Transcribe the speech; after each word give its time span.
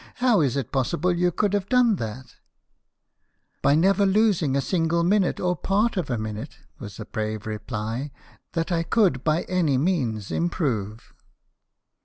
"How 0.25 0.41
is 0.41 0.57
it 0.57 0.71
possible 0.71 1.15
you 1.15 1.31
could 1.31 1.53
have 1.53 1.69
done 1.69 1.97
that?"" 1.97 2.33
By 3.61 3.75
never 3.75 4.03
losing 4.03 4.55
a 4.55 4.59
single 4.59 5.03
minute 5.03 5.39
or 5.39 5.55
part 5.55 5.95
of 5.95 6.09
a 6.09 6.17
minute," 6.17 6.57
was 6.79 6.97
the 6.97 7.05
brave 7.05 7.45
reply," 7.45 8.09
that 8.53 8.71
I 8.71 8.81
could 8.81 9.23
by 9.23 9.43
any 9.43 9.77
means 9.77 10.31
improve." 10.31 11.13